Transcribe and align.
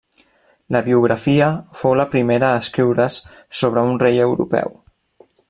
La 0.75 0.79
biografia 0.85 1.49
fou 1.81 1.93
la 1.99 2.07
primera 2.15 2.49
a 2.55 2.63
escriure's 2.63 3.19
sobre 3.61 3.85
un 3.93 4.01
rei 4.07 4.21
europeu. 4.31 4.75